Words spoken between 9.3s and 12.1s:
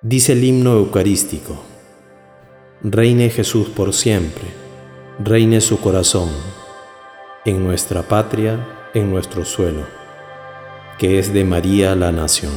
suelo, que es de María